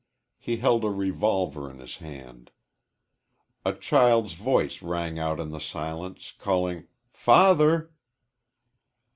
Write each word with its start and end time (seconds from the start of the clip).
He 0.39 0.57
held 0.57 0.83
a 0.83 0.89
revolver 0.89 1.69
in 1.69 1.77
his 1.77 1.97
hand. 1.97 2.49
A 3.63 3.71
child's 3.71 4.33
voice 4.33 4.81
rang 4.81 5.19
out 5.19 5.39
in 5.39 5.51
the 5.51 5.59
silence, 5.61 6.33
calling 6.39 6.87
"father." 7.11 7.91